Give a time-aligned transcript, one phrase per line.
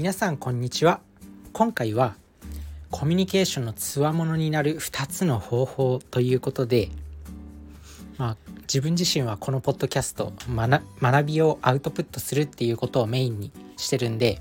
[0.00, 1.00] 皆さんこんにちは。
[1.52, 2.14] 今回は
[2.90, 6.88] コミュニケーションのつわものになる2つの方法ということで
[8.16, 14.40] まあ自分自身はこのポッドキャスト学びをアウトプットするっていうことをメインにしてるんで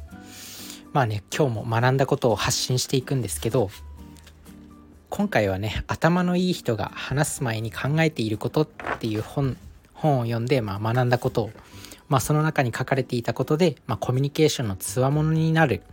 [0.93, 3.69] まあね今日も学んだことを発信していくんですけど
[5.09, 8.67] 今回はね頭のいい人が話す前に考えていることっ
[9.01, 9.57] ていう本
[9.93, 11.51] 本を読んで、まあ、学んだことを
[12.09, 15.83] まあ、その中に書かれていたことで、まあ、コミュニケーションのつわものになる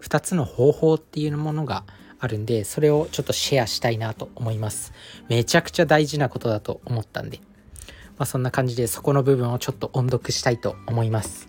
[0.00, 1.84] 2つの方法っていうものが
[2.20, 4.92] あるんでそれをちょっとシェアしたいなと思います。
[5.28, 7.38] めちゃくちゃ大事なことだと思ったんで、
[8.16, 11.48] まあ、そんな感じでそこの部分をちょっと音読したいと思います。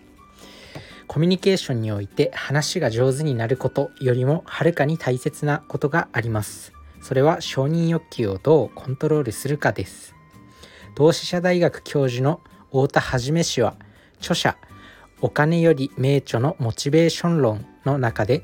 [1.07, 6.71] コミュニケーションにおいて話が上手になることよりもはるかに大切なことがあります。
[7.01, 10.13] それは承認欲求をどうコントロールするかです。
[10.95, 13.75] 同志社大学教授の太田はじめ氏は
[14.19, 14.57] 著者
[15.21, 18.43] お金より名著のモチベーション論の中で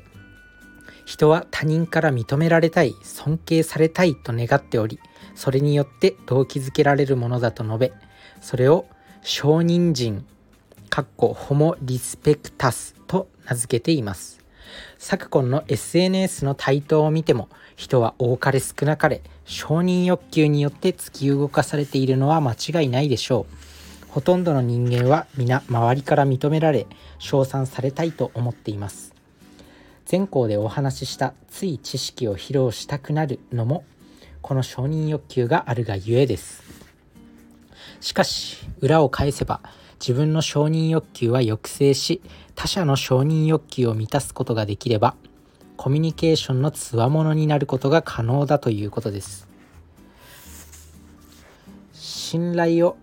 [1.04, 4.98] 人は他人から認められたい尊敬されたいと願っており
[5.34, 7.92] それによって動機づけられるものだと述べ
[8.40, 8.86] それを
[9.22, 10.26] 承認人
[10.90, 14.40] かっこホモリスペクタスと名付けています。
[14.98, 23.65] 昨今の SNS の台頭を見ても人は多かれ少なかれ承認欲求によって突き動かされているのは間違いないでしょう。
[24.16, 26.86] ほとんどの人間は皆周りから認められ
[27.18, 29.14] 称賛されたいと思っています。
[30.10, 33.84] 前項でお話ししたつい知識を披露したくなるのも
[34.40, 36.62] この承認欲求があるがゆえです。
[38.00, 39.60] しかし裏を返せば
[40.00, 42.22] 自分の承認欲求は抑制し
[42.54, 45.14] 他者の承認欲求を満たすことができれば
[45.76, 49.46] コミュニケーションのつわものになることが可能だということです。
[51.92, 52.96] 信頼を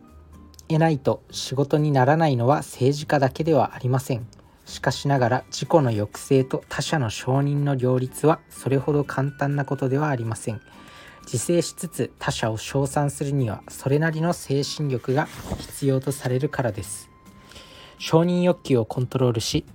[0.74, 4.26] 得ないと仕事にならないのは政治家だけではありません。
[4.66, 10.62] しかしながら自己の抑制と他者の承認の両立はそれほど簡単なことではありません。
[11.26, 15.28] 自制しつつ他者を称賛するにはそれなりの精神力が
[15.60, 17.10] 必要とされるからです。
[18.00, 19.66] 承認欲求をコントロールし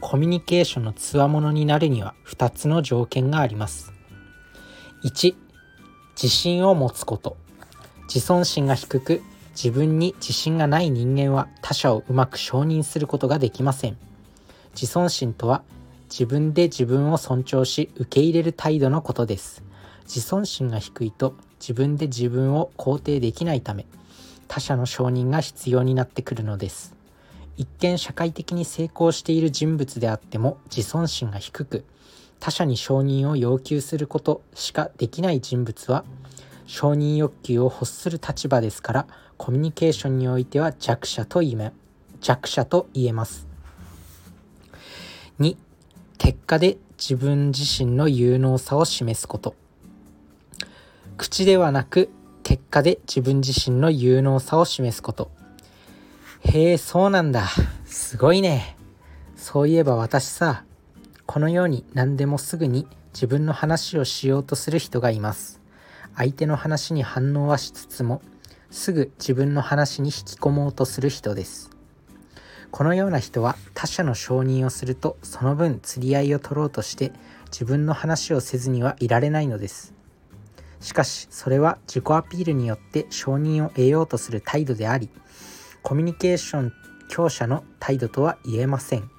[0.00, 3.92] コミュニケーションのつわものになるには2つの条件があります。
[5.04, 5.34] 1
[6.14, 7.36] 自信を持つこと。
[8.12, 9.22] 自尊心が低く
[9.62, 13.98] 自分に自信がない人間は他者をうまく承認することができません。
[14.72, 15.62] 自尊心とは
[16.08, 19.62] 自分で自分を尊重し受け入れる態度のことです。
[20.04, 23.84] 自尊心が低いと自分で自分を肯定できないため
[24.48, 26.94] 他者の承認が必要になってくるのです。
[27.58, 31.84] 一見社会的に成功している人物であっても自尊心が低く
[32.38, 36.06] 他者に承認を要求することしかできない人物は
[36.70, 41.72] 承認欲求を欲する立場ですからコミュニケーションにおいては弱者と言え
[42.20, 43.48] 弱者と言えます。
[45.40, 45.56] 2
[46.16, 49.56] 結果で自分自身の有能さを示すこと。
[51.16, 52.08] 口ではなく
[52.44, 55.32] 結果で自分自身の有能さを示すこと。
[56.42, 57.48] へえそうなんだ。
[57.84, 58.76] すごいね。
[59.34, 60.62] そういえば私さ
[61.26, 65.59] このように何でもすぐに自分の話をしようとする人がいます。
[66.16, 68.22] 相手の話に反応はしつつも
[68.70, 71.70] すぐ自分の話に引き込もうとする人です。
[72.70, 77.12] このような人は他者の承認をするとその分釣り合いを取ろうとして
[77.46, 79.92] 自分の話をせずにはいられないのです。
[80.80, 85.10] しかしそれは自己アピールによって承認を得ようとする態度であり
[85.82, 86.72] コミュニケーション
[87.08, 89.10] 強者の態度とは言えません。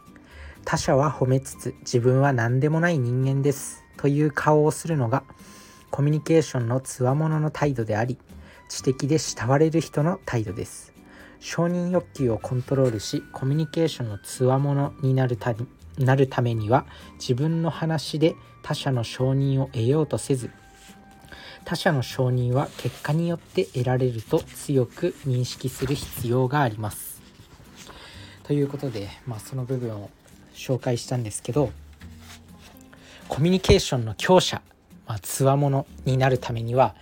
[0.64, 5.24] 他者は褒めつつ自分は何でもない人間ですという顔をするのが
[5.92, 8.18] コミュニケーションのつわものの態度であり
[8.70, 10.94] 知的で慕われる人の態度です
[11.40, 15.54] 承認欲求をコントロールしコミュニケーションのつわものになるた
[15.98, 16.86] なるためには
[17.20, 20.50] 自分の話で他者の承認を得ようとせず
[21.66, 27.22] 他者の承認は結果によって得られると強く認識する必要があります。
[28.44, 30.10] ということで、まあ、その部分を
[30.54, 31.72] 紹介したんですけど
[33.30, 34.62] コミュニケーションの強者
[35.20, 36.96] つわものになるためには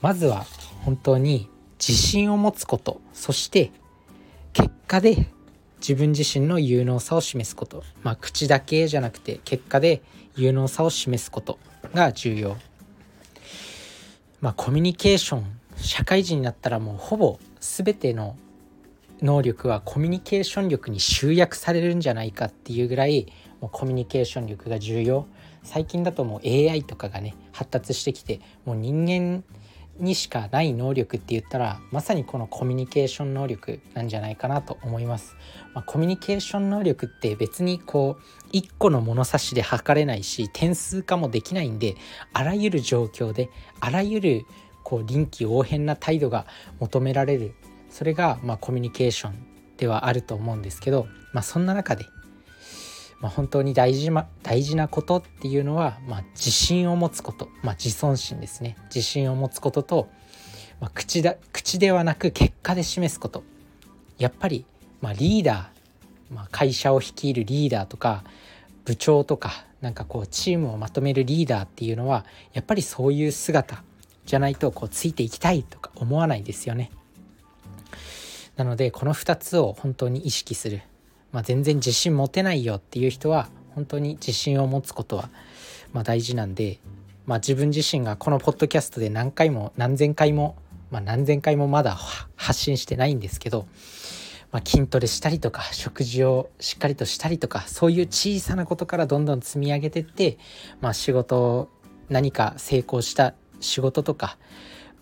[0.00, 0.46] まずは
[0.84, 1.48] 本当に
[1.78, 3.70] 自信を持つことそして
[4.52, 5.28] 結果で
[5.80, 7.84] 自分自身の有能さを示すこと。
[8.02, 10.02] まあ口だけじゃなくて結果で
[10.34, 11.58] 有能さを示すこと
[11.94, 12.56] が重要。
[14.40, 15.44] まあコミュニケーション
[15.76, 18.36] 社会人になったらもうほぼ全ての
[19.22, 25.26] 能力はコミュニケーション力に集約されるんじゃないかっていうぐらいもうコミュニケーション力が重要
[25.62, 29.44] 最近だともう AI とかがね発達してきてもう人間
[29.98, 35.36] にしかない能力って言ったらまさにこのコミュニケーション能力なんじゃないかなと思います。
[35.74, 41.96] まあ、コミュニケーション能力って別にこう1個の物差しで測れないし点数化もできないんで
[42.32, 43.50] あらゆる状況で
[43.80, 44.46] あらゆる
[44.82, 46.46] こう臨機応変な態度が
[46.78, 47.54] 求められる
[47.90, 52.06] それがまあコミュニケーションではあると思うんですけど、まあ、そんな中で
[53.20, 58.76] まあ、本当に大事,、ま、大事なことっていうのは、まあ、自信を持つこと、まあ、自尊心ですね。
[58.94, 60.08] 自信を持つことと、
[60.80, 63.42] まあ、口だ口ではなく結果で示すこと。
[64.18, 64.64] やっぱり、
[65.00, 68.24] まあ、リーダー、まあ、会社を率いるリーダーとか
[68.84, 73.82] 部長とかなんかこうチームをまとめるリーダーっていうのはやっぱりそういう姿
[74.24, 76.90] じゃないとこうついていきたいとか思わないですよね。
[78.56, 80.82] なのでこの2つを本当に意識する。
[81.36, 85.28] まあ、全然自信持てないよっていう人は本当に自信を持つことは
[85.92, 86.78] ま大事なんで、
[87.26, 90.56] まあ、自分自身がこのポッドキャストで何回も何千回も、
[90.90, 91.94] まあ、何千回もまだ
[92.36, 93.66] 発信してないんですけど、
[94.50, 100.38] まあ、筋トレしたりとか食事をしっかりとしたりとかそういう小さなことからどんどん積み上げてって、
[100.80, 101.68] まあ、仕事
[102.08, 104.38] 何か成功した仕事とか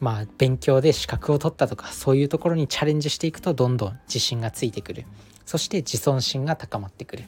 [0.01, 5.07] まあ、勉強で資格を取ったとかそういうところにチャレンジしていくとどんどん自信がついてくる。
[5.45, 7.25] そして自尊心が高まってくる。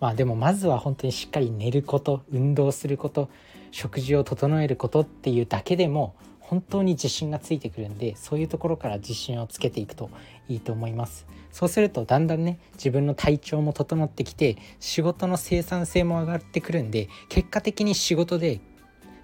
[0.00, 3.28] まあでもまずは本当にしっかり寝ること運動すること
[3.70, 10.10] 食事を整えることっていうだけでも本当に自信がついてくるんでそういうところから自信をつけていくと
[10.48, 11.26] いいと思います。
[11.50, 18.60] そうするとだんだんね自分の体調も整ってきて仕事の生産性も上がってくるんで結果的に仕事で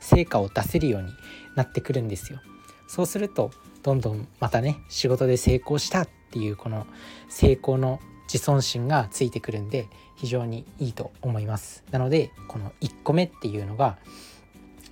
[0.00, 1.12] 成果を出せるように
[1.54, 2.40] なってくるんですよ。
[2.88, 6.86] そうするとどんどんまたね仕事で成功したっていうこの
[7.28, 8.00] 成功の
[8.32, 11.84] 自尊心がついてくるんで非常にいいと思います。
[11.90, 13.98] なのでこの1個目っていうのが、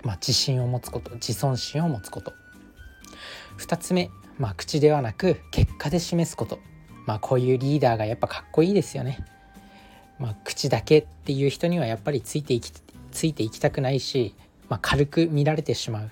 [0.03, 2.33] まあ、自信を持つこと自尊心を持つこと。
[3.57, 6.59] 2つ目、まあ、口ではなく結果で示すこと。
[7.07, 9.25] まあこういうリーダーがやっぱかっこいいですよね。
[10.19, 12.71] まあ、口だけっていう人にはやっぱりついていき
[13.11, 14.35] ついていきたくないし、
[14.69, 16.11] まあ、軽く見られてしまう、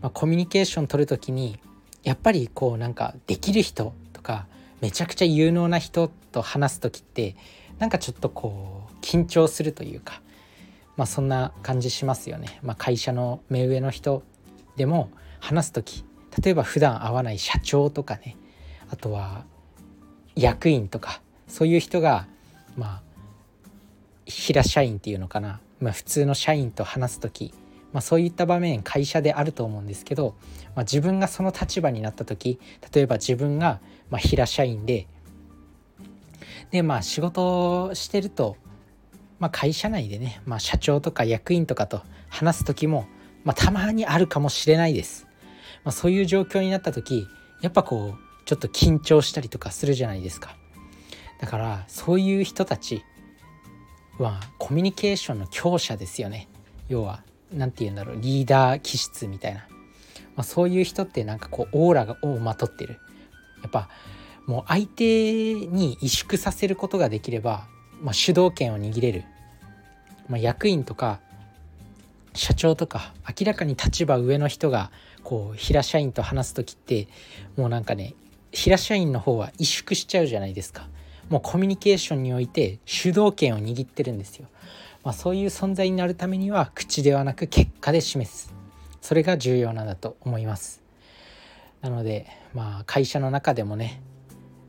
[0.00, 1.58] まあ、コミュニケーション取る時に
[2.04, 4.46] やっぱりこうなんかできる人とか
[4.80, 7.34] めちゃくちゃ有能な人と話す時って
[7.78, 10.20] なんかちょっとこう緊張するというか
[10.96, 12.60] まあそんな感じしますよね。
[12.62, 14.22] まあ、会社の目上の人
[14.76, 15.10] でも
[15.40, 16.04] 話す時
[16.42, 18.36] 例えば普段会わない社長とかね
[18.90, 19.44] あとは
[20.36, 22.26] 役員とかそういう人が
[22.76, 23.02] まあ
[24.26, 27.52] 平社員っていうのかな、まあ、普通の社員と話す時
[27.94, 30.34] まあ、そういった場面会社であると思うんですけど、
[30.74, 32.58] まあ、自分がその立場になった時
[32.92, 33.80] 例えば自分が
[34.10, 35.06] ま平社員で
[36.72, 38.56] でまあ仕事をしてると、
[39.38, 43.06] まあ、会社内でね、まあ、社長とか役員とかと話す時も、
[43.44, 45.28] まあ、たまにあるかもしれないです。
[45.84, 47.28] ま、そういう状況になった時
[47.62, 50.56] やっぱこうちょっと緊張したりとかするじゃないですか。
[51.40, 53.04] だからそういう人たち
[54.18, 56.48] はコミュニケーションの強者ですよね。
[56.88, 59.66] 要は何て言うんだろうリーダー気質みたいな、ま
[60.38, 62.98] あ、そういう人ってなんかこうオーラをまとってる。
[63.62, 63.88] やっぱ
[64.46, 67.66] もう相手に萎縮させることができれば、
[68.02, 69.24] まあ、主導権を握れる、
[70.28, 71.20] まあ、役員とか
[72.34, 74.90] 社長とか明らかに立場上の人が
[75.22, 77.08] こう平社員と話す時って
[77.56, 78.14] もうなんかね
[78.52, 80.88] 平社員の方は萎縮しちゃうじゃないですか。
[81.30, 84.46] もうコミュニケーションにおいて主導権を握ってるんですよ。
[85.04, 88.54] まあ、そういう存在になるためには口ではなく結果で示す
[89.02, 90.82] それが重要なんだと思います
[91.82, 94.00] なのでまあ会社の中でもね、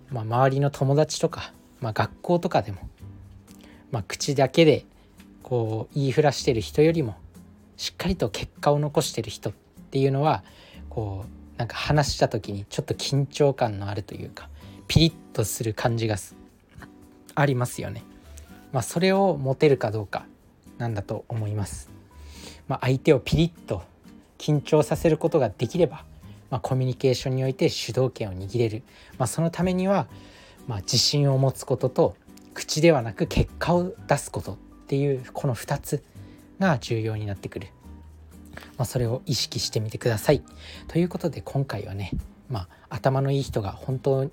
[0.10, 2.80] まあ、周りの友達とか、まあ、学校とかでも、
[3.92, 4.86] まあ、口だけで
[5.42, 7.16] こう言いふらしてる人よりも
[7.78, 9.54] しっかりと結果を残してる人っ
[9.92, 10.44] ていうのは
[10.90, 14.50] こうなんか話した時にちょっと緊張感のあるというか
[14.88, 16.18] ピリッとする感じが
[17.36, 18.04] ありますよね。
[18.72, 20.26] まあ、それを持てるかどうか
[20.78, 21.90] なんだと思います。
[22.68, 23.84] まあ、相手をピリッと
[24.38, 26.04] 緊張させることができれば、
[26.50, 28.84] まあ、コミュニケーションにおいて主導権を握れる、
[29.18, 30.08] まあ、そのためには、
[30.68, 32.16] まあ、自信を持つことと
[32.54, 34.58] 口ではなく結果を出すことっ
[34.88, 36.04] ていうこの2つ
[36.60, 37.68] が重要になってくる、
[38.78, 40.42] まあ、それを意識してみてください。
[40.88, 42.12] ということで今回はね、
[42.50, 44.30] まあ、頭のいい人が本当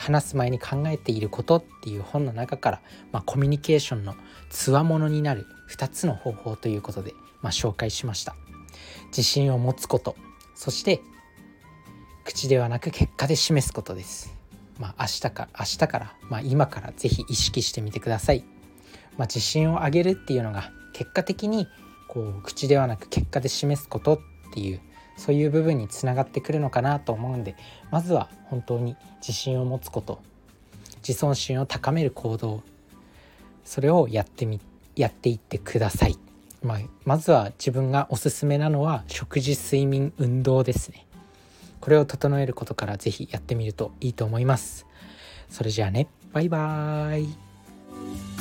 [0.00, 2.80] 話す前に考えていることっていう本の中から、
[3.12, 4.14] まあ、コミュニケーションの
[4.48, 8.34] つわものになる2つの方法ということで、まあ、紹介しました。
[9.08, 10.16] 自信を持つこと
[10.54, 11.00] そして
[12.24, 14.34] 口ではなく結果で示すことです。
[14.78, 18.44] まあ明日か明日から、まあ、今から是非意識してみてください、
[19.18, 21.68] まあ、自信を上げるっていうのが結果的に
[22.08, 24.18] こう口ではなく結果で示すことっ
[24.54, 24.80] ていう
[25.20, 27.54] そういう部分につながってくるのかなと思うんで
[27.90, 30.22] まずは本当に自信を持つこと
[31.06, 32.62] 自尊心を高める行動
[33.66, 34.60] それをやってみ
[34.96, 36.16] やっていってください、
[36.62, 41.06] まあ、まずは自分がおすすめなのは食事睡眠運動ですね。
[41.80, 44.86] これを整えることから是非やってみるといいと思います。
[45.48, 46.08] それじゃあね。
[46.32, 48.39] バイバーイ。